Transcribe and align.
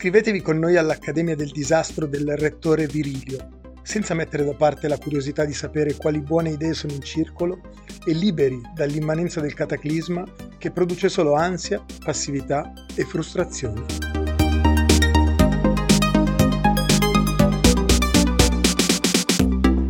Iscrivetevi 0.00 0.42
con 0.42 0.60
noi 0.60 0.76
all'Accademia 0.76 1.34
del 1.34 1.50
Disastro 1.50 2.06
del 2.06 2.36
Rettore 2.36 2.86
Virilio, 2.86 3.72
senza 3.82 4.14
mettere 4.14 4.44
da 4.44 4.54
parte 4.54 4.86
la 4.86 4.96
curiosità 4.96 5.44
di 5.44 5.52
sapere 5.52 5.96
quali 5.96 6.20
buone 6.20 6.50
idee 6.50 6.72
sono 6.72 6.92
in 6.92 7.02
circolo 7.02 7.58
e 8.06 8.12
liberi 8.12 8.60
dall'immanenza 8.76 9.40
del 9.40 9.54
cataclisma 9.54 10.22
che 10.56 10.70
produce 10.70 11.08
solo 11.08 11.34
ansia, 11.34 11.84
passività 12.04 12.72
e 12.94 13.04
frustrazione. 13.04 13.84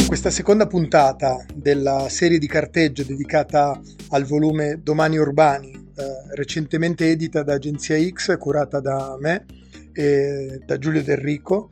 Questa 0.06 0.30
seconda 0.30 0.66
puntata 0.66 1.44
della 1.54 2.08
serie 2.08 2.38
di 2.38 2.46
carteggio 2.46 3.04
dedicata 3.04 3.78
al 4.08 4.24
volume 4.24 4.80
Domani 4.82 5.18
Urbani, 5.18 5.70
eh, 5.70 6.34
recentemente 6.34 7.10
edita 7.10 7.42
da 7.42 7.52
Agenzia 7.52 7.98
X, 8.08 8.38
curata 8.38 8.80
da 8.80 9.14
me, 9.20 9.44
eh, 9.98 10.60
da 10.64 10.78
Giulio 10.78 11.02
Del 11.02 11.16
Rico, 11.16 11.70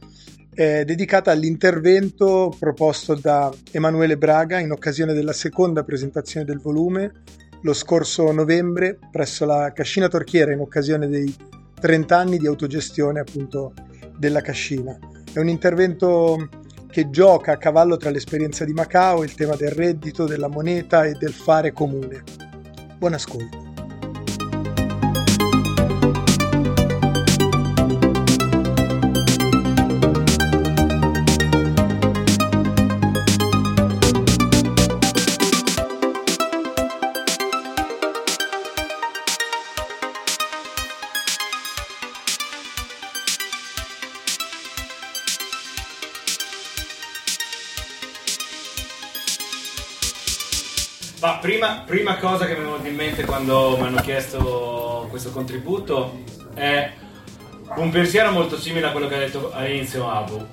eh, 0.53 0.85
dedicata 0.85 1.31
all'intervento 1.31 2.53
proposto 2.59 3.15
da 3.15 3.53
Emanuele 3.71 4.17
Braga 4.17 4.59
in 4.59 4.73
occasione 4.73 5.13
della 5.13 5.33
seconda 5.33 5.85
presentazione 5.85 6.45
del 6.45 6.59
volume 6.59 7.13
lo 7.63 7.73
scorso 7.73 8.33
novembre 8.33 8.99
presso 9.11 9.45
la 9.45 9.73
Cascina 9.73 10.09
Torchiera 10.09 10.53
in 10.53 10.59
occasione 10.59 11.09
dei 11.09 11.33
30 11.79 12.17
anni 12.19 12.39
di 12.39 12.47
autogestione 12.47 13.21
appunto 13.21 13.75
della 14.19 14.41
Cascina. 14.41 14.99
È 15.33 15.39
un 15.39 15.49
intervento 15.49 16.49
che 16.91 17.11
gioca 17.11 17.53
a 17.53 17.59
cavallo 17.59 17.97
tra 17.97 18.11
l'esperienza 18.11 18.65
di 18.65 18.73
Macao, 18.73 19.23
il 19.23 19.35
tema 19.35 19.55
del 19.55 19.71
reddito, 19.71 20.27
della 20.27 20.49
moneta 20.49 21.05
e 21.05 21.13
del 21.13 21.33
fare 21.33 21.73
comune. 21.73 22.23
Buon 22.99 23.13
ascolto. 23.13 23.66
Prima, 51.47 51.85
prima 51.87 52.17
cosa 52.17 52.45
che 52.45 52.55
mi 52.55 52.59
è 52.59 52.63
venuta 52.65 52.89
in 52.89 52.97
mente 52.97 53.25
quando 53.25 53.77
mi 53.79 53.87
hanno 53.87 54.01
chiesto 54.01 55.07
questo 55.11 55.31
contributo 55.31 56.25
è 56.55 56.91
un 57.77 57.89
pensiero 57.91 58.33
molto 58.33 58.59
simile 58.59 58.89
a 58.89 58.91
quello 58.91 59.07
che 59.07 59.15
ha 59.15 59.19
detto 59.19 59.53
all'inizio 59.53 60.11
Abu. 60.11 60.45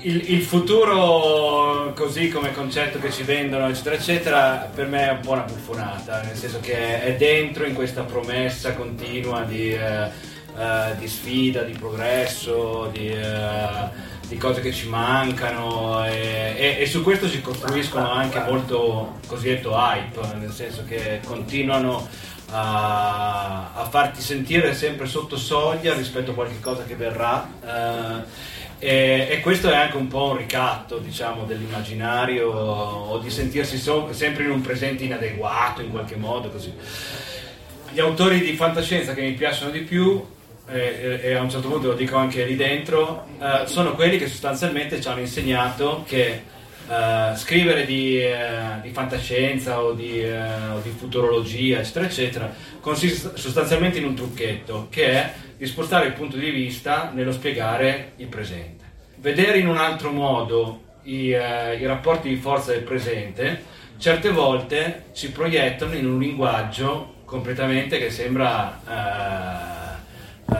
Il, 0.00 0.32
il, 0.32 0.42
futuro, 0.42 1.92
così 1.94 2.28
come 2.28 2.52
concetto 2.52 2.98
che 2.98 3.12
ci 3.12 3.22
vendono, 3.22 3.68
eccetera, 3.68 3.94
eccetera, 3.94 4.70
per 4.74 4.88
me 4.88 5.10
è 5.10 5.12
un 5.12 5.20
po' 5.20 5.30
una 5.30 5.42
buffonata, 5.42 6.22
nel 6.22 6.34
senso 6.34 6.58
che 6.58 7.04
è 7.04 7.14
dentro 7.14 7.64
in 7.64 7.74
questa 7.74 8.02
promessa 8.02 8.74
continua 8.74 9.42
di, 9.42 9.72
eh, 9.72 10.10
eh, 10.58 10.96
di 10.98 11.06
sfida, 11.06 11.62
di 11.62 11.72
progresso, 11.78 12.90
di. 12.92 13.10
Eh, 13.10 14.10
di 14.32 14.38
cose 14.38 14.62
che 14.62 14.72
ci 14.72 14.88
mancano 14.88 16.06
e, 16.06 16.54
e, 16.56 16.76
e, 16.78 16.86
su 16.86 17.02
questo 17.02 17.28
si 17.28 17.42
costruiscono 17.42 18.10
anche 18.10 18.40
molto 18.40 19.18
cosiddetto 19.26 19.72
hype, 19.72 20.20
nel 20.38 20.52
senso 20.52 20.84
che 20.88 21.20
continuano 21.22 22.08
a, 22.50 23.74
a 23.74 23.84
farti 23.84 24.22
sentire 24.22 24.72
sempre 24.72 25.06
sotto 25.06 25.36
soglia 25.36 25.92
rispetto 25.92 26.30
a 26.30 26.34
qualche 26.34 26.60
cosa 26.60 26.84
che 26.84 26.96
verrà. 26.96 27.46
Eh, 27.62 28.50
e, 28.78 29.28
e, 29.32 29.40
questo 29.40 29.70
è 29.70 29.76
anche 29.76 29.98
un 29.98 30.08
po' 30.08 30.30
un 30.30 30.38
ricatto 30.38 30.96
diciamo, 30.96 31.44
dell'immaginario 31.44 32.50
o 32.50 33.18
di 33.18 33.28
sentirsi 33.28 33.76
so, 33.76 34.08
sempre 34.12 34.44
in 34.44 34.50
un 34.50 34.62
presente 34.62 35.04
inadeguato 35.04 35.82
in 35.82 35.90
qualche 35.90 36.16
modo 36.16 36.48
così. 36.48 36.72
Gli 37.90 38.00
autori 38.00 38.40
di 38.40 38.56
fantascienza 38.56 39.12
che 39.12 39.20
mi 39.20 39.32
piacciono 39.32 39.70
di 39.70 39.80
più 39.80 40.24
e, 40.72 41.20
e, 41.22 41.34
a 41.34 41.42
un 41.42 41.50
certo 41.50 41.68
punto 41.68 41.88
lo 41.88 41.94
dico 41.94 42.16
anche 42.16 42.44
lì 42.44 42.56
dentro, 42.56 43.26
eh, 43.40 43.66
sono 43.66 43.94
quelli 43.94 44.18
che 44.18 44.26
sostanzialmente 44.26 45.00
ci 45.00 45.08
hanno 45.08 45.20
insegnato 45.20 46.04
che 46.06 46.42
eh, 46.88 47.36
scrivere 47.36 47.84
di, 47.84 48.20
eh, 48.20 48.80
di, 48.82 48.90
fantascienza 48.90 49.82
o 49.82 49.92
di, 49.92 50.20
eh, 50.20 50.68
o 50.74 50.80
di, 50.82 50.90
futurologia, 50.90 51.78
eccetera, 51.78 52.06
eccetera, 52.06 52.54
consiste 52.80 53.32
sostanzialmente 53.36 53.98
in 53.98 54.04
un 54.04 54.14
trucchetto 54.14 54.88
che 54.90 55.06
è 55.06 55.32
di 55.56 55.66
spostare 55.66 56.06
il 56.06 56.12
punto 56.12 56.36
di 56.36 56.50
vista 56.50 57.10
nello 57.14 57.32
spiegare 57.32 58.12
il 58.16 58.26
presente. 58.26 58.84
Vedere 59.16 59.58
in 59.58 59.68
un 59.68 59.76
altro 59.76 60.10
modo 60.10 60.82
i, 61.04 61.30
eh, 61.30 61.76
i 61.76 61.86
rapporti 61.86 62.28
di 62.28 62.36
forza 62.36 62.72
del 62.72 62.82
presente 62.82 63.70
certe 63.98 64.30
volte 64.30 65.04
ci 65.12 65.30
proiettano 65.30 65.94
in 65.94 66.06
un 66.06 66.18
linguaggio 66.18 67.20
completamente 67.24 67.98
che 67.98 68.10
sembra 68.10 68.80
eh, 68.84 69.81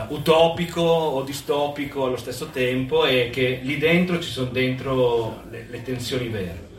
uh, 0.07 0.13
utopico 0.13 0.81
o 0.81 1.21
distopico 1.23 2.05
allo 2.05 2.17
stesso 2.17 2.47
tempo 2.47 3.05
e 3.05 3.29
che 3.31 3.59
lì 3.63 3.77
dentro 3.77 4.19
ci 4.19 4.29
sono 4.29 4.49
dentro 4.49 5.43
le, 5.49 5.67
le 5.69 5.81
tensioni 5.83 6.27
vere. 6.27 6.71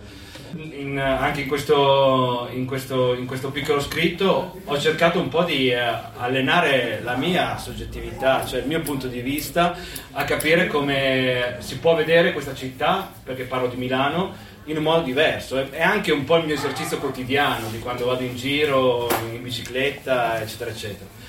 In, 0.57 1.01
anche 1.01 1.41
in 1.41 1.49
questo, 1.49 2.49
in, 2.53 2.65
questo, 2.65 3.15
in 3.15 3.27
questo, 3.27 3.51
piccolo 3.51 3.81
scritto 3.81 4.61
ho 4.65 4.79
cercato 4.79 5.19
un 5.19 5.29
po' 5.29 5.43
di 5.43 5.73
uh, 5.73 6.21
allenare 6.21 7.01
la 7.03 7.17
mia 7.17 7.59
soggettività, 7.59 8.45
cioè 8.47 8.61
il 8.61 8.69
mio 8.69 8.81
punto 8.81 9.09
di 9.09 9.21
vista, 9.21 9.77
a 10.13 10.25
capire 10.25 10.69
come 10.69 11.57
si 11.59 11.79
può 11.79 11.97
vedere 11.97 12.33
questa 12.33 12.55
città, 12.55 13.11
perché 13.25 13.45
parlo 13.45 13.67
di 13.67 13.77
Milano, 13.77 14.53
in 14.67 14.77
un 14.77 14.83
modo 14.83 15.03
diverso. 15.03 15.71
È 15.71 15.83
anche 15.83 16.13
un 16.13 16.25
po' 16.25 16.37
il 16.37 16.47
mio 16.47 16.55
esercizio 16.55 16.99
quotidiano 16.99 17.69
di 17.69 17.79
quando 17.79 18.07
vado 18.07 18.23
in 18.23 18.37
giro, 18.37 19.09
in 19.33 19.43
bicicletta, 19.43 20.41
eccetera, 20.41 20.71
eccetera. 20.71 21.23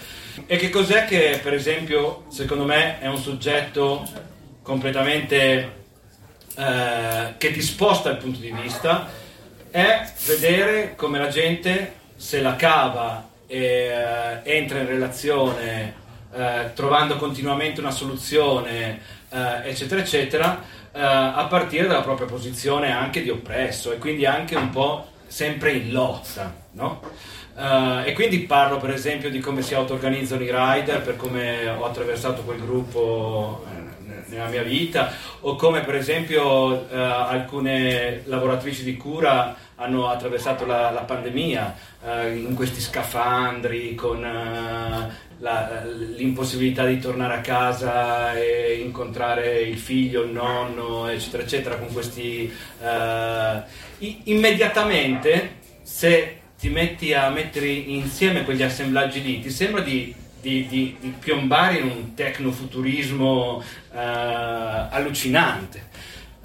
E 0.46 0.57
che 0.57 0.69
cos'è 0.69 1.06
che, 1.06 1.40
per 1.41 1.53
esempio, 1.53 2.25
secondo 2.28 2.66
me 2.66 3.00
è 3.00 3.07
un 3.07 3.18
soggetto 3.18 4.06
completamente 4.62 5.84
eh, 6.56 7.34
che 7.38 7.51
ti 7.51 7.62
sposta 7.62 8.09
il 8.09 8.18
punto 8.18 8.40
di 8.40 8.51
vista? 8.51 9.09
È 9.69 10.12
vedere 10.25 10.96
come 10.96 11.19
la 11.19 11.29
gente 11.29 11.94
se 12.16 12.41
la 12.41 12.56
cava 12.56 13.29
e 13.47 13.57
eh, 13.57 14.40
entra 14.44 14.79
in 14.79 14.88
relazione 14.88 16.03
eh, 16.35 16.72
trovando 16.73 17.16
continuamente 17.16 17.79
una 17.79 17.91
soluzione, 17.91 19.00
eh, 19.29 19.69
eccetera, 19.69 20.02
eccetera, 20.02 20.61
eh, 20.91 21.02
a 21.02 21.46
partire 21.49 21.88
dalla 21.88 22.02
propria 22.02 22.28
posizione 22.28 22.91
anche 22.91 23.23
di 23.23 23.29
oppresso 23.29 23.93
e 23.93 23.97
quindi 23.97 24.26
anche 24.26 24.55
un 24.55 24.70
po' 24.70 25.08
sempre 25.28 25.72
in 25.72 25.91
lotta, 25.91 26.53
no? 26.72 27.02
Uh, 27.55 28.02
e 28.03 28.11
quindi 28.11 28.40
parlo 28.40 28.79
per 28.79 28.90
esempio 28.90 29.29
di 29.29 29.40
come 29.40 29.61
si 29.61 29.73
auto-organizzano 29.73 30.43
i 30.43 30.52
rider, 30.52 31.02
per 31.02 31.16
come 31.16 31.69
ho 31.69 31.85
attraversato 31.85 32.41
quel 32.41 32.59
gruppo 32.59 33.66
eh, 33.66 34.29
nella 34.29 34.47
mia 34.47 34.61
vita, 34.61 35.13
o 35.40 35.55
come 35.55 35.79
per 35.79 35.96
esempio 35.96 36.43
uh, 36.43 36.85
alcune 36.90 38.23
lavoratrici 38.25 38.84
di 38.84 38.97
cura 38.97 39.55
hanno 39.75 40.09
attraversato 40.09 40.66
la, 40.66 40.91
la 40.91 41.03
pandemia 41.03 41.75
uh, 42.02 42.28
in 42.28 42.55
questi 42.55 42.81
scafandri 42.81 43.96
con 43.96 44.19
la, 44.19 45.84
l'impossibilità 46.17 46.85
di 46.85 46.99
tornare 46.99 47.35
a 47.35 47.41
casa 47.41 48.34
e 48.34 48.81
incontrare 48.84 49.61
il 49.61 49.78
figlio, 49.78 50.23
il 50.23 50.31
nonno, 50.31 51.07
eccetera, 51.07 51.43
eccetera, 51.43 51.75
con 51.78 51.91
questi... 51.93 52.52
immediatamente 53.99 55.63
se 55.84 56.40
ti 56.57 56.69
metti 56.69 57.13
a 57.13 57.29
mettere 57.29 57.67
insieme 57.67 58.43
quegli 58.43 58.63
assemblaggi 58.63 59.22
lì, 59.22 59.41
ti 59.41 59.49
sembra 59.49 59.81
di, 59.81 60.13
di, 60.41 60.67
di, 60.67 60.96
di 60.99 61.13
piombare 61.19 61.79
in 61.79 61.90
un 61.90 62.13
tecnofuturismo 62.13 63.57
uh, 63.57 63.61
allucinante. 63.91 65.93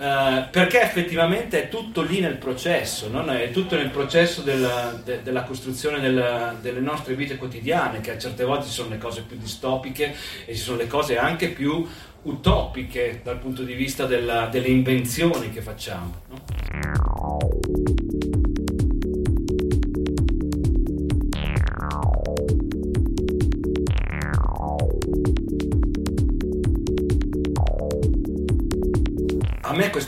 Uh, 0.01 0.49
perché 0.51 0.81
effettivamente 0.81 1.65
è 1.65 1.69
tutto 1.69 2.01
lì 2.01 2.21
nel 2.21 2.37
processo, 2.37 3.11
no? 3.11 3.23
è 3.27 3.51
tutto 3.51 3.77
nel 3.77 3.91
processo 3.91 4.41
della, 4.41 4.99
de, 5.05 5.23
della 5.23 5.43
costruzione 5.43 6.01
della, 6.01 6.57
delle 6.59 6.81
nostre 6.81 7.15
vite 7.15 7.37
quotidiane, 7.37 8.01
che 8.01 8.13
a 8.13 8.19
certe 8.19 8.45
volte 8.45 8.65
ci 8.65 8.73
sono 8.73 8.89
le 8.89 8.97
cose 8.97 9.23
più 9.23 9.37
distopiche 9.37 10.15
e 10.47 10.55
ci 10.55 10.63
sono 10.63 10.79
le 10.79 10.87
cose 10.87 11.19
anche 11.19 11.49
più 11.49 11.87
utopiche 12.23 13.21
dal 13.23 13.39
punto 13.39 13.63
di 13.63 13.75
vista 13.75 14.07
della, 14.07 14.47
delle 14.47 14.69
invenzioni 14.69 15.51
che 15.51 15.61
facciamo. 15.61 16.15
No? 16.29 17.10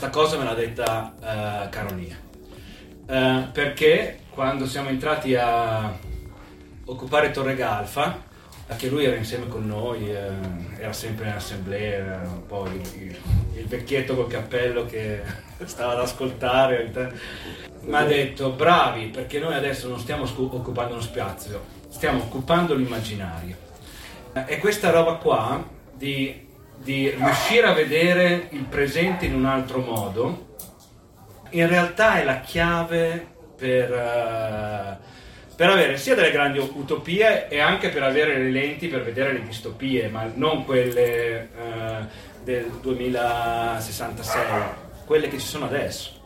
Questa 0.03 0.09
cosa 0.09 0.37
me 0.37 0.43
l'ha 0.43 0.53
detta 0.53 1.13
uh, 1.17 1.69
Carolia, 1.69 2.19
uh, 3.07 3.51
perché 3.53 4.19
quando 4.31 4.67
siamo 4.67 4.89
entrati 4.89 5.33
a 5.33 5.97
occupare 6.83 7.31
Torre 7.31 7.55
Galfa, 7.55 8.21
anche 8.67 8.89
lui 8.89 9.05
era 9.05 9.15
insieme 9.15 9.47
con 9.47 9.65
noi, 9.65 10.11
eh, 10.11 10.29
era 10.77 10.91
sempre 10.91 11.27
in 11.27 11.33
assemblea, 11.33 12.21
un 12.25 12.45
po' 12.45 12.65
il, 12.65 13.15
il, 13.55 13.65
vecchietto 13.65 14.15
col 14.15 14.27
cappello 14.27 14.85
che 14.85 15.21
stava 15.63 15.93
ad 15.93 15.99
ascoltare. 15.99 16.91
Mi 17.81 17.95
ha 17.95 18.03
detto 18.03 18.51
bravi 18.51 19.07
perché 19.07 19.39
noi 19.39 19.53
adesso 19.53 19.87
non 19.87 19.99
stiamo 19.99 20.23
occupando 20.23 20.93
uno 20.93 21.01
spazio, 21.01 21.63
stiamo 21.87 22.23
occupando 22.23 22.73
l'immaginario. 22.73 23.55
E 24.47 24.57
questa 24.57 24.89
roba 24.89 25.13
qua 25.13 25.65
di 25.93 26.42
di 26.77 27.09
riuscire 27.09 27.67
a 27.67 27.73
vedere 27.73 28.47
il 28.51 28.63
presente 28.63 29.25
in 29.25 29.35
un 29.35 29.45
altro 29.45 29.79
modo, 29.79 30.55
in 31.51 31.67
realtà 31.67 32.19
è 32.19 32.23
la 32.23 32.39
chiave 32.41 33.27
per, 33.55 33.89
uh, 33.91 34.97
per, 35.55 35.69
avere 35.69 35.97
sia 35.97 36.15
delle 36.15 36.31
grandi 36.31 36.57
utopie 36.57 37.47
e 37.47 37.59
anche 37.59 37.89
per 37.89 38.03
avere 38.03 38.37
le 38.37 38.49
lenti 38.49 38.87
per 38.87 39.03
vedere 39.03 39.33
le 39.33 39.43
distopie, 39.43 40.07
ma 40.07 40.29
non 40.33 40.65
quelle 40.65 41.49
uh, 41.55 42.05
del 42.43 42.65
2066, 42.81 44.45
quelle 45.05 45.27
che 45.27 45.39
ci 45.39 45.45
sono 45.45 45.65
adesso. 45.65 46.21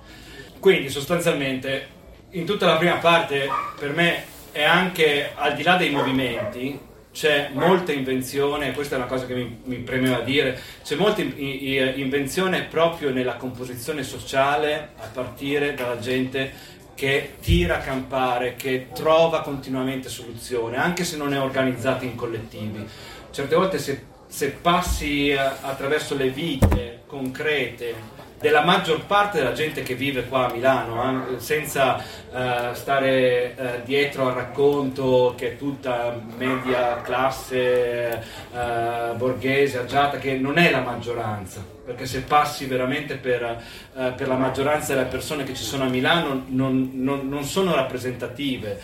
Quindi 0.60 0.90
sostanzialmente 0.90 1.96
in 2.32 2.46
tutta 2.46 2.66
la 2.66 2.78
prima 2.78 2.96
parte 2.98 3.48
per 3.78 3.92
me 3.94 4.24
è 4.52 4.64
anche 4.64 5.32
al 5.36 5.56
di 5.56 5.64
là 5.64 5.76
dei 5.76 5.92
movimenti, 5.92 6.80
c'è 7.18 7.50
molta 7.52 7.92
invenzione, 7.92 8.74
questa 8.74 8.94
è 8.94 9.00
una 9.00 9.08
cosa 9.08 9.26
che 9.26 9.34
mi, 9.34 9.60
mi 9.64 9.78
premeva 9.78 10.20
dire, 10.20 10.62
c'è 10.84 10.94
molta 10.94 11.22
in, 11.22 11.34
in, 11.36 11.94
invenzione 11.96 12.66
proprio 12.66 13.10
nella 13.10 13.38
composizione 13.38 14.04
sociale 14.04 14.90
a 15.00 15.08
partire 15.12 15.74
dalla 15.74 15.98
gente 15.98 16.76
che 16.94 17.34
tira 17.42 17.78
a 17.78 17.80
campare, 17.80 18.54
che 18.56 18.90
trova 18.94 19.42
continuamente 19.42 20.10
soluzioni, 20.10 20.76
anche 20.76 21.04
se 21.04 21.18
non 21.18 21.34
è 21.34 21.42
organizzata 21.42 22.06
in 22.06 22.14
collettivi. 22.14 22.88
Certe 23.32 23.56
volte 23.56 23.80
se, 23.80 24.06
se 24.28 24.52
passi 24.52 25.32
attraverso 25.36 26.16
le 26.16 26.30
vite 26.30 27.02
concrete 27.08 27.96
della 28.40 28.64
maggior 28.64 29.06
parte 29.06 29.40
della 29.40 29.54
gente 29.54 29.82
che 29.82 29.96
vive 29.96 30.26
qua 30.26 30.48
a 30.48 30.54
Milano, 30.54 31.28
eh, 31.28 31.40
senza 31.40 31.96
uh, 31.96 32.74
stare 32.74 33.56
uh, 33.58 33.84
dietro 33.84 34.28
al 34.28 34.36
racconto 34.36 35.34
che 35.36 35.54
è 35.54 35.58
tutta 35.58 36.20
media 36.38 37.02
classe 37.02 38.24
uh, 38.52 39.16
borghese, 39.16 39.80
agiata, 39.80 40.20
che 40.20 40.34
non 40.36 40.60
è 40.60 40.70
la 40.70 40.82
maggioranza, 40.82 41.66
perché 41.84 42.06
se 42.06 42.22
passi 42.22 42.66
veramente 42.66 43.16
per, 43.16 43.64
per, 43.94 44.28
la 44.28 44.36
maggioranza 44.36 44.94
delle 44.94 45.08
persone 45.08 45.44
che 45.44 45.56
ci 45.56 45.64
sono 45.64 45.86
a 45.86 45.88
Milano 45.88 46.44
non, 46.48 46.92
non, 46.94 47.28
non 47.28 47.44
sono 47.44 47.74
rappresentative, 47.74 48.80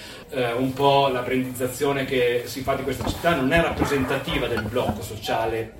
un 0.56 0.72
po' 0.74 1.10
la 1.10 1.20
brandizzazione 1.20 2.06
che 2.06 2.44
si 2.46 2.62
fa 2.62 2.76
di 2.76 2.84
questa 2.84 3.06
città 3.06 3.36
non 3.36 3.52
è 3.52 3.62
rappresentativa 3.62 4.48
del 4.48 4.64
blocco 4.64 5.02
sociale 5.02 5.74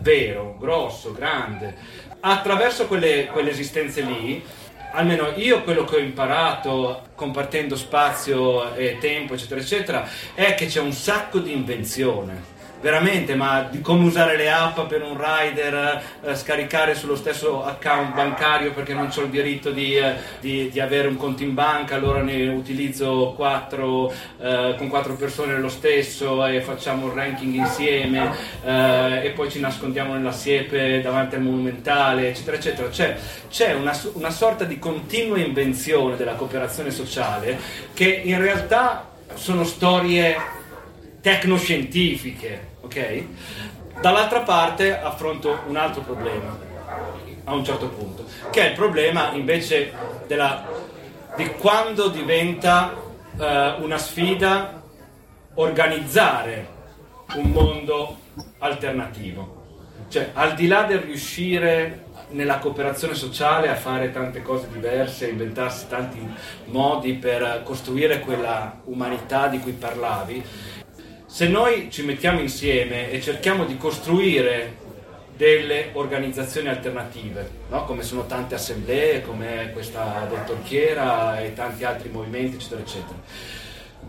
vero, 0.00 0.56
grosso, 0.58 1.12
grande 1.12 2.08
attraverso 2.20 2.86
quelle, 2.86 3.26
quelle 3.26 3.50
esistenze 3.50 4.02
lì, 4.02 4.44
almeno 4.92 5.32
io 5.36 5.62
quello 5.62 5.84
che 5.84 5.96
ho 5.96 6.00
imparato 6.00 7.08
compartendo 7.14 7.76
spazio 7.76 8.74
e 8.74 8.98
tempo, 9.00 9.34
eccetera, 9.34 9.60
eccetera, 9.60 10.08
è 10.34 10.54
che 10.54 10.66
c'è 10.66 10.80
un 10.80 10.92
sacco 10.92 11.38
di 11.38 11.52
invenzione 11.52 12.58
veramente, 12.80 13.34
ma 13.34 13.68
di 13.70 13.80
come 13.80 14.04
usare 14.04 14.36
le 14.36 14.50
app 14.50 14.80
per 14.82 15.02
un 15.02 15.18
rider, 15.18 16.02
eh, 16.22 16.34
scaricare 16.34 16.94
sullo 16.94 17.16
stesso 17.16 17.64
account 17.64 18.14
bancario 18.14 18.72
perché 18.72 18.94
non 18.94 19.10
ho 19.14 19.20
il 19.20 19.28
diritto 19.28 19.70
di, 19.70 19.96
eh, 19.96 20.14
di, 20.40 20.70
di, 20.70 20.80
avere 20.80 21.08
un 21.08 21.16
conto 21.16 21.42
in 21.42 21.54
banca, 21.54 21.96
allora 21.96 22.22
ne 22.22 22.48
utilizzo 22.48 23.34
quattro, 23.36 24.12
eh, 24.40 24.74
con 24.78 24.88
quattro 24.88 25.14
persone 25.14 25.58
lo 25.58 25.68
stesso 25.68 26.44
e 26.46 26.60
facciamo 26.62 27.06
un 27.06 27.14
ranking 27.14 27.54
insieme 27.54 28.32
eh, 28.64 29.26
e 29.26 29.30
poi 29.30 29.50
ci 29.50 29.60
nascondiamo 29.60 30.14
nella 30.14 30.32
siepe 30.32 31.00
davanti 31.02 31.34
al 31.34 31.42
monumentale, 31.42 32.28
eccetera, 32.28 32.56
eccetera. 32.56 32.88
C'è, 32.88 33.16
c'è 33.50 33.74
una, 33.74 33.98
una 34.14 34.30
sorta 34.30 34.64
di 34.64 34.78
continua 34.78 35.38
invenzione 35.38 36.16
della 36.16 36.34
cooperazione 36.34 36.90
sociale 36.90 37.58
che 37.92 38.22
in 38.24 38.40
realtà 38.40 39.08
sono 39.34 39.64
storie 39.64 40.58
tecnoscientifiche, 41.20 42.68
ok? 42.90 43.24
Dall'altra 44.00 44.40
parte 44.40 44.98
affronto 44.98 45.60
un 45.66 45.76
altro 45.76 46.02
problema 46.02 46.58
a 47.44 47.54
un 47.54 47.64
certo 47.64 47.88
punto, 47.88 48.24
che 48.50 48.62
è 48.62 48.68
il 48.70 48.74
problema 48.74 49.30
invece 49.32 49.92
della, 50.26 50.66
di 51.36 51.46
quando 51.52 52.08
diventa 52.08 52.92
uh, 53.36 53.82
una 53.82 53.98
sfida 53.98 54.82
organizzare 55.54 56.78
un 57.34 57.50
mondo 57.50 58.18
alternativo. 58.58 59.58
Cioè, 60.08 60.30
al 60.34 60.54
di 60.54 60.66
là 60.66 60.82
del 60.82 61.00
riuscire 61.00 62.06
nella 62.30 62.58
cooperazione 62.58 63.14
sociale 63.14 63.68
a 63.68 63.76
fare 63.76 64.12
tante 64.12 64.42
cose 64.42 64.68
diverse, 64.72 65.28
inventarsi 65.28 65.86
tanti 65.88 66.18
modi 66.66 67.14
per 67.14 67.62
costruire 67.64 68.20
quella 68.20 68.80
umanità 68.84 69.48
di 69.48 69.58
cui 69.60 69.72
parlavi, 69.72 70.44
se 71.32 71.46
noi 71.46 71.88
ci 71.92 72.02
mettiamo 72.02 72.40
insieme 72.40 73.08
e 73.12 73.20
cerchiamo 73.20 73.64
di 73.64 73.76
costruire 73.76 74.78
delle 75.36 75.90
organizzazioni 75.92 76.66
alternative, 76.66 77.48
no? 77.68 77.84
come 77.84 78.02
sono 78.02 78.26
tante 78.26 78.56
assemblee, 78.56 79.22
come 79.22 79.70
questa 79.72 80.26
del 80.28 80.42
Torchiera 80.44 81.40
e 81.40 81.54
tanti 81.54 81.84
altri 81.84 82.08
movimenti, 82.08 82.56
eccetera, 82.56 82.80
eccetera, 82.80 83.18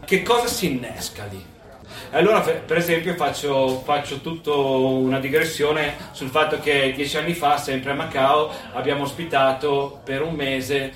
che 0.03 0.23
cosa 0.23 0.47
si 0.47 0.71
innesca 0.71 1.25
lì? 1.29 1.45
Allora, 2.09 2.41
per 2.41 2.77
esempio, 2.77 3.13
faccio, 3.13 3.81
faccio 3.81 4.19
tutta 4.21 4.51
una 4.53 5.19
digressione 5.19 5.93
sul 6.13 6.29
fatto 6.29 6.59
che 6.59 6.91
dieci 6.95 7.17
anni 7.17 7.35
fa, 7.35 7.57
sempre 7.57 7.91
a 7.91 7.93
Macao, 7.93 8.51
abbiamo 8.73 9.03
ospitato 9.03 10.01
per 10.03 10.23
un 10.23 10.33
mese 10.33 10.91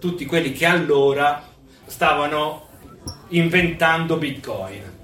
tutti 0.00 0.24
quelli 0.24 0.50
che 0.52 0.64
allora 0.64 1.46
stavano 1.84 2.68
inventando 3.28 4.16
Bitcoin 4.16 4.96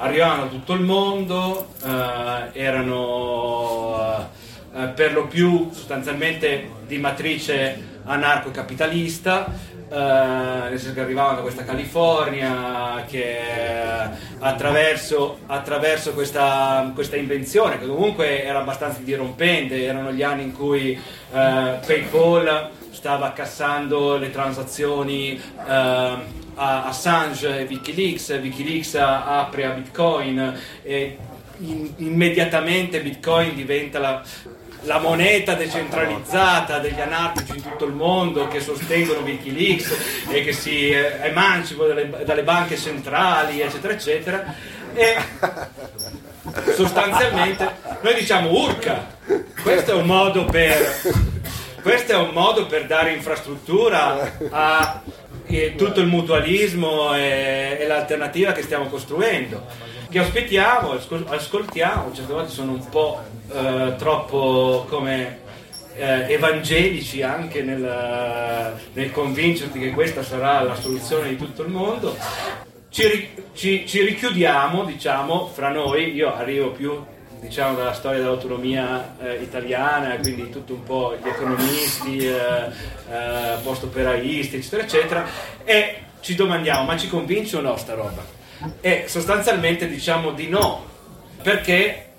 arrivavano 0.00 0.44
da 0.44 0.48
tutto 0.48 0.72
il 0.72 0.80
mondo, 0.80 1.68
eh, 1.84 2.50
erano 2.52 4.28
eh, 4.74 4.86
per 4.88 5.12
lo 5.12 5.26
più 5.26 5.70
sostanzialmente 5.72 6.70
di 6.86 6.98
matrice 6.98 7.98
anarco-capitalista, 8.04 9.68
Uh, 9.90 10.68
nel 10.68 10.78
senso 10.78 10.94
che 10.94 11.00
arrivavano 11.00 11.38
da 11.38 11.42
questa 11.42 11.64
California 11.64 13.04
che 13.08 13.38
uh, 13.42 14.14
attraverso, 14.38 15.38
attraverso 15.46 16.12
questa, 16.12 16.92
questa, 16.94 17.16
invenzione 17.16 17.76
che 17.76 17.88
comunque 17.88 18.44
era 18.44 18.60
abbastanza 18.60 19.00
dirompente 19.02 19.82
erano 19.82 20.12
gli 20.12 20.22
anni 20.22 20.44
in 20.44 20.52
cui 20.52 20.96
uh, 20.96 21.34
PayPal 21.34 22.70
stava 22.90 23.32
cassando 23.32 24.16
le 24.16 24.30
transazioni 24.30 25.40
a 25.66 26.84
Assange 26.84 27.60
e 27.60 27.62
Wikileaks, 27.64 28.38
Wikileaks 28.40 28.94
apre 28.96 29.64
a 29.64 29.70
Bitcoin 29.70 30.60
e 30.82 31.16
in, 31.58 31.92
immediatamente 31.96 33.00
Bitcoin 33.00 33.54
diventa 33.54 33.98
la, 33.98 34.22
la 34.82 34.98
moneta 34.98 35.54
decentralizzata 35.54 36.78
degli 36.78 37.00
anarchici 37.00 37.56
in 37.56 37.62
tutto 37.62 37.84
il 37.84 37.92
mondo 37.92 38.48
che 38.48 38.60
sostengono 38.60 39.20
Wikileaks 39.20 40.26
e 40.28 40.42
che 40.42 40.52
si 40.52 40.90
eh, 40.90 41.18
emancipano 41.22 41.88
dalle, 41.88 42.24
dalle 42.24 42.42
banche 42.42 42.76
centrali, 42.76 43.60
eccetera, 43.60 43.92
eccetera. 43.92 44.54
E 44.92 45.16
sostanzialmente 46.74 47.76
noi 48.00 48.14
diciamo 48.14 48.50
urca, 48.50 49.16
questo 49.62 49.92
è 49.92 49.94
un 49.94 50.06
modo 50.06 50.44
per, 50.46 50.76
questo 51.82 52.12
è 52.12 52.16
un 52.16 52.30
modo 52.30 52.66
per 52.66 52.86
dare 52.86 53.12
infrastruttura 53.12 54.38
a 54.50 55.02
tutto 55.76 56.00
il 56.00 56.06
mutualismo 56.06 57.14
e, 57.14 57.78
e, 57.80 57.86
l'alternativa 57.86 58.52
che 58.52 58.62
stiamo 58.62 58.86
costruendo. 58.86 59.66
Che 60.08 60.18
ospitiamo, 60.18 60.98
ascoltiamo, 61.26 62.12
certe 62.12 62.32
volte 62.32 62.50
sono 62.50 62.72
un 62.72 62.88
po' 62.88 63.22
eh, 63.52 63.94
troppo 63.96 64.86
come 64.88 65.40
eh, 65.94 66.32
evangelici 66.32 67.22
anche 67.22 67.62
nel, 67.62 68.74
nel, 68.92 69.10
convincerti 69.12 69.78
che 69.78 69.90
questa 69.90 70.22
sarà 70.22 70.62
la 70.62 70.74
soluzione 70.74 71.28
di 71.28 71.36
tutto 71.36 71.62
il 71.62 71.68
mondo. 71.68 72.16
Ci, 72.88 73.28
ci, 73.52 73.86
ci 73.86 74.02
richiudiamo, 74.02 74.84
diciamo, 74.84 75.46
fra 75.46 75.70
noi, 75.70 76.12
io 76.12 76.34
arrivo 76.34 76.70
più 76.70 77.04
diciamo, 77.40 77.76
dalla 77.76 77.92
storia 77.92 78.20
dell'autonomia 78.20 79.16
eh, 79.18 79.42
italiana, 79.42 80.16
quindi 80.16 80.50
tutto 80.50 80.74
un 80.74 80.82
po' 80.82 81.16
gli 81.20 81.28
economisti, 81.28 82.18
eh, 82.18 82.70
eh, 83.10 83.56
post-operaisti, 83.62 84.56
eccetera, 84.56 84.82
eccetera, 84.82 85.26
e 85.64 86.02
ci 86.20 86.34
domandiamo, 86.34 86.84
ma 86.84 86.96
ci 86.96 87.08
convince 87.08 87.56
o 87.56 87.60
no 87.60 87.76
sta 87.76 87.94
roba? 87.94 88.24
E 88.80 89.04
sostanzialmente 89.06 89.88
diciamo 89.88 90.32
di 90.32 90.48
no, 90.48 90.84
perché 91.42 92.09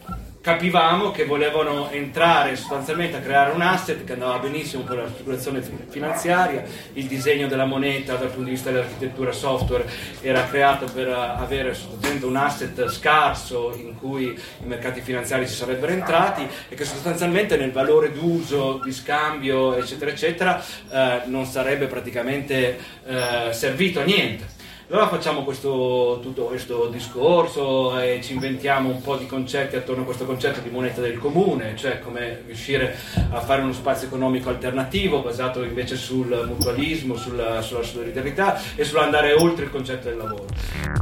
capivamo 0.41 1.11
che 1.11 1.25
volevano 1.25 1.91
entrare 1.91 2.55
sostanzialmente 2.55 3.17
a 3.17 3.19
creare 3.19 3.51
un 3.51 3.61
asset 3.61 4.03
che 4.03 4.13
andava 4.13 4.39
benissimo 4.39 4.81
per 4.81 4.97
la 4.97 5.07
speculazione 5.07 5.61
finanziaria, 5.89 6.63
il 6.93 7.05
disegno 7.05 7.47
della 7.47 7.65
moneta 7.65 8.15
dal 8.15 8.29
punto 8.29 8.45
di 8.45 8.51
vista 8.51 8.71
dell'architettura 8.71 9.31
software 9.31 9.87
era 10.21 10.43
creato 10.47 10.85
per 10.91 11.09
avere 11.09 11.75
sostanzialmente 11.75 12.25
un 12.25 12.35
asset 12.35 12.87
scarso 12.87 13.73
in 13.77 13.95
cui 13.95 14.23
i 14.23 14.65
mercati 14.65 15.01
finanziari 15.01 15.47
si 15.47 15.53
sarebbero 15.53 15.91
entrati 15.91 16.47
e 16.69 16.73
che 16.75 16.85
sostanzialmente 16.85 17.55
nel 17.55 17.71
valore 17.71 18.11
d'uso, 18.11 18.81
di 18.83 18.91
scambio, 18.91 19.75
eccetera, 19.75 20.09
eccetera, 20.09 20.63
eh, 20.89 21.21
non 21.25 21.45
sarebbe 21.45 21.85
praticamente 21.85 22.79
eh, 23.05 23.53
servito 23.53 23.99
a 23.99 24.03
niente. 24.03 24.60
Allora 24.91 25.07
facciamo 25.07 25.45
questo, 25.45 26.19
tutto 26.21 26.47
questo 26.47 26.89
discorso 26.89 27.97
e 27.97 28.19
ci 28.21 28.33
inventiamo 28.33 28.89
un 28.89 29.01
po' 29.01 29.15
di 29.15 29.25
concetti 29.25 29.77
attorno 29.77 30.01
a 30.01 30.05
questo 30.05 30.25
concetto 30.25 30.59
di 30.59 30.69
moneta 30.69 30.99
del 30.99 31.17
comune, 31.17 31.77
cioè 31.77 32.01
come 32.01 32.41
riuscire 32.45 32.97
a 33.29 33.39
fare 33.39 33.61
uno 33.61 33.71
spazio 33.71 34.07
economico 34.07 34.49
alternativo 34.49 35.21
basato 35.21 35.63
invece 35.63 35.95
sul 35.95 36.43
mutualismo, 36.45 37.15
sulla, 37.15 37.61
sulla 37.61 37.83
solidarietà 37.83 38.59
e 38.75 38.83
sull'andare 38.83 39.31
oltre 39.31 39.63
il 39.63 39.71
concetto 39.71 40.09
del 40.09 40.17
lavoro. 40.17 41.00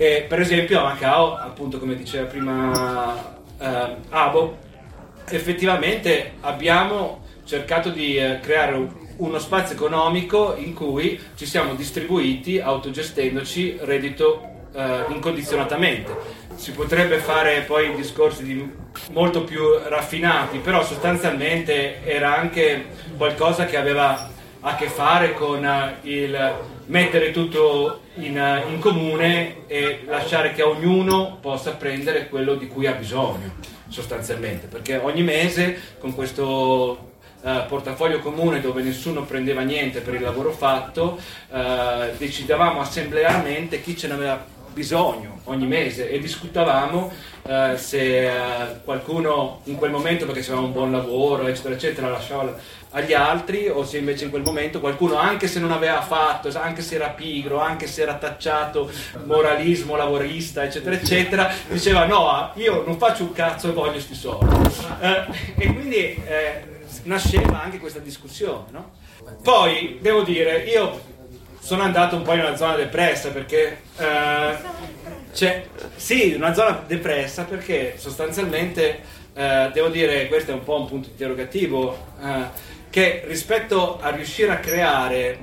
E 0.00 0.26
per 0.28 0.38
esempio 0.38 0.78
a 0.78 0.84
Macao, 0.84 1.34
appunto 1.34 1.80
come 1.80 1.96
diceva 1.96 2.26
prima 2.26 3.34
eh, 3.58 3.96
Abo, 4.10 4.56
effettivamente 5.28 6.34
abbiamo 6.42 7.24
cercato 7.44 7.90
di 7.90 8.16
eh, 8.16 8.38
creare 8.38 8.88
uno 9.16 9.38
spazio 9.40 9.74
economico 9.74 10.54
in 10.56 10.72
cui 10.72 11.20
ci 11.34 11.46
siamo 11.46 11.74
distribuiti, 11.74 12.60
autogestendoci, 12.60 13.78
reddito 13.80 14.68
eh, 14.72 15.06
incondizionatamente. 15.08 16.14
Si 16.54 16.70
potrebbe 16.70 17.18
fare 17.18 17.62
poi 17.62 17.92
discorsi 17.96 18.44
di 18.44 18.72
molto 19.10 19.42
più 19.42 19.64
raffinati, 19.84 20.58
però 20.58 20.84
sostanzialmente 20.84 22.04
era 22.04 22.36
anche 22.36 22.86
qualcosa 23.16 23.64
che 23.64 23.76
aveva 23.76 24.30
a 24.60 24.74
che 24.74 24.88
fare 24.88 25.34
con 25.34 25.64
eh, 25.64 25.96
il 26.02 26.54
mettere 26.86 27.30
tutto 27.30 28.00
in, 28.16 28.36
eh, 28.36 28.64
in, 28.68 28.80
comune 28.80 29.66
e 29.66 30.02
lasciare 30.06 30.52
che 30.52 30.62
ognuno 30.62 31.38
possa 31.40 31.72
prendere 31.72 32.28
quello 32.28 32.54
di 32.54 32.66
cui 32.66 32.86
ha 32.86 32.92
bisogno, 32.92 33.54
sostanzialmente, 33.88 34.66
perché 34.66 34.96
ogni 34.96 35.22
mese 35.22 35.78
con 35.98 36.14
questo 36.14 37.06
Uh, 37.40 37.64
portafoglio 37.68 38.18
comune 38.18 38.60
dove 38.60 38.82
nessuno 38.82 39.22
prendeva 39.22 39.60
niente 39.60 40.00
per 40.00 40.14
il 40.14 40.22
lavoro 40.22 40.50
fatto, 40.50 41.20
uh, 41.50 42.16
decidevamo 42.16 42.80
assemblearmente 42.80 43.80
chi 43.80 43.96
ce 43.96 44.08
n'aveva 44.08 44.44
bisogno 44.78 45.40
ogni 45.44 45.66
mese 45.66 46.08
e 46.08 46.20
discutavamo 46.20 47.12
uh, 47.42 47.76
se 47.76 48.30
qualcuno 48.84 49.60
in 49.64 49.74
quel 49.74 49.90
momento 49.90 50.24
perché 50.24 50.40
aveva 50.42 50.60
un 50.60 50.72
buon 50.72 50.92
lavoro 50.92 51.48
eccetera 51.48 51.74
eccetera 51.74 52.08
lasciava 52.08 52.54
agli 52.90 53.12
altri 53.12 53.68
o 53.68 53.84
se 53.84 53.98
invece 53.98 54.24
in 54.24 54.30
quel 54.30 54.42
momento 54.42 54.78
qualcuno 54.80 55.16
anche 55.16 55.46
se 55.46 55.58
non 55.58 55.72
aveva 55.72 56.00
fatto, 56.00 56.48
anche 56.58 56.80
se 56.80 56.94
era 56.94 57.08
pigro, 57.08 57.60
anche 57.60 57.86
se 57.86 58.02
era 58.02 58.14
tacciato 58.14 58.90
moralismo 59.24 59.96
lavorista 59.96 60.64
eccetera 60.64 60.94
eccetera, 60.94 61.52
diceva 61.68 62.06
no, 62.06 62.50
io 62.54 62.84
non 62.86 62.96
faccio 62.96 63.24
un 63.24 63.32
cazzo 63.32 63.68
e 63.68 63.72
voglio 63.72 64.00
sti 64.00 64.14
soldi. 64.14 64.56
Eh, 65.00 65.24
e 65.58 65.72
quindi 65.74 65.96
eh, 65.96 66.62
nasceva 67.02 67.62
anche 67.62 67.78
questa 67.78 67.98
discussione. 67.98 68.64
No? 68.70 68.92
Poi 69.42 69.98
devo 70.00 70.22
dire, 70.22 70.64
io 70.64 71.07
sono 71.58 71.82
andato 71.82 72.16
un 72.16 72.22
po' 72.22 72.32
in 72.34 72.40
una 72.40 72.56
zona 72.56 72.76
depressa 72.76 73.30
perché 73.30 73.80
eh, 73.96 74.56
c'è, 75.32 75.66
sì, 75.96 76.34
una 76.34 76.54
zona 76.54 76.82
depressa 76.86 77.44
perché 77.44 77.94
sostanzialmente 77.96 79.00
eh, 79.34 79.70
devo 79.72 79.88
dire, 79.88 80.26
questo 80.26 80.50
è 80.50 80.54
un 80.54 80.64
po' 80.64 80.80
un 80.80 80.88
punto 80.88 81.10
interrogativo, 81.10 82.06
eh, 82.20 82.44
che 82.90 83.22
rispetto 83.26 84.00
a 84.00 84.10
riuscire 84.10 84.50
a 84.50 84.58
creare 84.58 85.38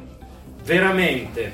veramente 0.64 1.54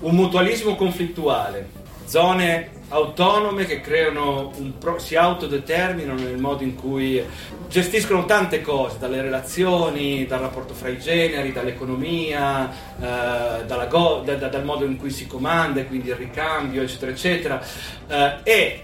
un 0.00 0.14
mutualismo 0.14 0.74
conflittuale, 0.74 1.68
zone 2.06 2.73
autonome 2.88 3.64
che 3.64 3.80
creano 3.80 4.52
pro- 4.78 4.98
si 4.98 5.16
autodeterminano 5.16 6.20
nel 6.20 6.38
modo 6.38 6.62
in 6.62 6.74
cui 6.74 7.22
gestiscono 7.68 8.24
tante 8.24 8.60
cose, 8.60 8.98
dalle 8.98 9.22
relazioni, 9.22 10.26
dal 10.26 10.40
rapporto 10.40 10.74
fra 10.74 10.88
i 10.88 10.98
generi, 10.98 11.52
dall'economia, 11.52 12.70
eh, 13.00 13.88
go- 13.88 14.22
da- 14.24 14.34
da- 14.34 14.48
dal 14.48 14.64
modo 14.64 14.84
in 14.84 14.96
cui 14.96 15.10
si 15.10 15.26
comanda, 15.26 15.82
quindi 15.84 16.08
il 16.08 16.16
ricambio, 16.16 16.82
eccetera, 16.82 17.10
eccetera. 17.10 17.62
Eh, 18.06 18.34
e 18.42 18.82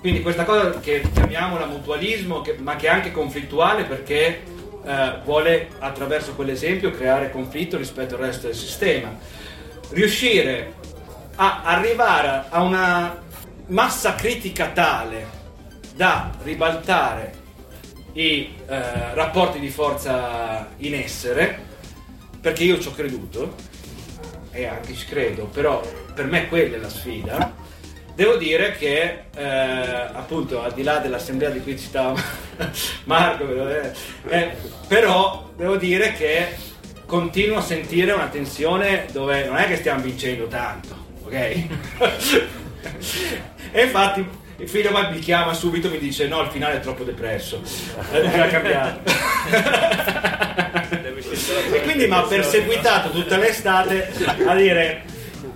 quindi 0.00 0.22
questa 0.22 0.44
cosa 0.44 0.80
che 0.80 1.02
chiamiamola 1.12 1.66
mutualismo, 1.66 2.40
che, 2.40 2.56
ma 2.58 2.76
che 2.76 2.86
è 2.86 2.90
anche 2.90 3.12
conflittuale 3.12 3.84
perché 3.84 4.42
eh, 4.84 5.12
vuole 5.24 5.68
attraverso 5.78 6.34
quell'esempio 6.34 6.90
creare 6.90 7.30
conflitto 7.30 7.76
rispetto 7.76 8.14
al 8.14 8.22
resto 8.22 8.46
del 8.46 8.56
sistema. 8.56 9.14
Riuscire 9.90 10.72
a 11.36 11.62
arrivare 11.64 12.44
a 12.48 12.62
una 12.62 13.20
massa 13.72 14.14
critica 14.14 14.68
tale 14.68 15.40
da 15.94 16.30
ribaltare 16.42 17.40
i 18.12 18.54
eh, 18.66 19.14
rapporti 19.14 19.58
di 19.58 19.68
forza 19.68 20.68
in 20.78 20.94
essere, 20.94 21.70
perché 22.40 22.64
io 22.64 22.78
ci 22.78 22.88
ho 22.88 22.92
creduto 22.92 23.54
e 24.50 24.66
anche 24.66 24.94
ci 24.94 25.06
credo, 25.06 25.46
però 25.46 25.80
per 26.14 26.26
me 26.26 26.48
quella 26.48 26.76
è 26.76 26.78
la 26.78 26.88
sfida 26.88 27.60
Devo 28.14 28.36
dire 28.36 28.72
che 28.72 29.24
eh, 29.34 29.42
appunto 29.42 30.62
al 30.62 30.74
di 30.74 30.82
là 30.82 30.98
dell'assemblea 30.98 31.48
di 31.48 31.62
cui 31.62 31.78
citava 31.78 32.20
Marco, 33.04 33.68
eh, 34.28 34.56
però 34.86 35.50
devo 35.56 35.76
dire 35.76 36.12
che 36.12 36.48
continuo 37.06 37.56
a 37.56 37.62
sentire 37.62 38.12
una 38.12 38.28
tensione 38.28 39.06
dove 39.12 39.46
non 39.46 39.56
è 39.56 39.66
che 39.66 39.76
stiamo 39.76 40.02
vincendo 40.02 40.46
tanto, 40.46 40.94
ok? 41.24 42.60
e 43.72 43.82
infatti 43.82 44.26
il 44.56 44.68
figlio 44.68 44.90
mi 45.10 45.18
chiama 45.18 45.54
subito 45.54 45.88
e 45.88 45.90
mi 45.90 45.98
dice 45.98 46.26
no, 46.28 46.42
il 46.42 46.50
finale 46.50 46.76
è 46.76 46.80
troppo 46.80 47.04
depresso, 47.04 47.60
bisogna 47.60 48.46
cambiare. 48.48 49.00
e 51.72 51.80
quindi 51.82 52.06
mi 52.06 52.14
ha 52.14 52.22
perseguitato 52.22 53.10
tutta 53.10 53.36
l'estate 53.36 54.12
a 54.46 54.54
dire 54.54 55.10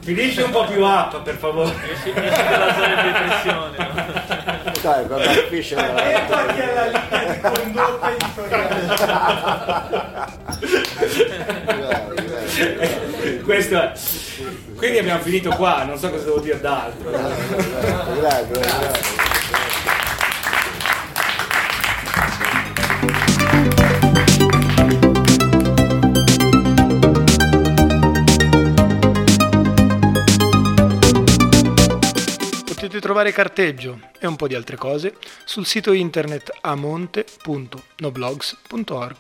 Finisci 0.06 0.40
un 0.40 0.50
po' 0.50 0.64
più 0.66 0.84
up, 0.84 1.20
per 1.22 1.34
favore. 1.34 1.74
Esci 1.92 2.12
dalla 2.12 2.72
zona 2.74 2.94
di 2.94 3.10
depressione. 3.10 3.76
No? 3.76 3.92
Dai, 4.80 5.04
guarda. 5.04 5.32
E 5.32 5.48
togli 6.28 6.60
alla 6.60 6.86
linea 6.86 7.24
di 7.32 7.40
condotta 7.40 8.12
editoriale. 8.12 8.86
Questo 13.42 13.82
è. 13.82 13.92
Quindi 14.76 14.98
abbiamo 14.98 15.22
finito 15.22 15.48
qua, 15.50 15.84
non 15.84 15.96
so 15.98 16.10
cosa 16.10 16.24
devo 16.24 16.40
dire 16.40 16.60
d'altro. 16.60 17.10
Grazie, 17.10 18.20
grazie. 18.20 19.24
Potete 32.66 33.00
trovare 33.00 33.32
carteggio 33.32 33.98
e 34.18 34.26
un 34.26 34.36
po' 34.36 34.46
di 34.46 34.54
altre 34.54 34.76
cose 34.76 35.14
sul 35.44 35.64
sito 35.64 35.92
internet 35.92 36.52
amonte.noblogs.org. 36.60 39.16